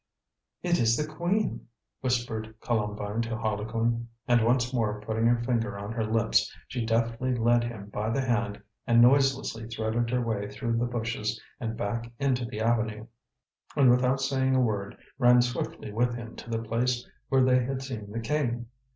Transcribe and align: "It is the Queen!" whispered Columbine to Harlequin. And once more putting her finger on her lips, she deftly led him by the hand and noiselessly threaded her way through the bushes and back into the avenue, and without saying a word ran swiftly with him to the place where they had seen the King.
"It 0.63 0.79
is 0.79 0.97
the 0.97 1.05
Queen!" 1.05 1.67
whispered 1.99 2.55
Columbine 2.59 3.21
to 3.21 3.37
Harlequin. 3.37 4.07
And 4.27 4.43
once 4.43 4.73
more 4.73 4.99
putting 4.99 5.27
her 5.27 5.43
finger 5.43 5.77
on 5.77 5.91
her 5.91 6.03
lips, 6.03 6.51
she 6.67 6.83
deftly 6.83 7.35
led 7.35 7.63
him 7.63 7.89
by 7.91 8.09
the 8.09 8.21
hand 8.21 8.63
and 8.87 8.99
noiselessly 8.99 9.67
threaded 9.67 10.09
her 10.09 10.21
way 10.23 10.49
through 10.49 10.77
the 10.79 10.87
bushes 10.87 11.39
and 11.59 11.77
back 11.77 12.11
into 12.17 12.45
the 12.45 12.61
avenue, 12.61 13.05
and 13.75 13.91
without 13.91 14.19
saying 14.19 14.55
a 14.55 14.59
word 14.59 14.97
ran 15.19 15.39
swiftly 15.43 15.93
with 15.93 16.15
him 16.15 16.35
to 16.37 16.49
the 16.49 16.63
place 16.63 17.07
where 17.29 17.43
they 17.43 17.63
had 17.63 17.83
seen 17.83 18.09
the 18.11 18.21
King. 18.21 18.69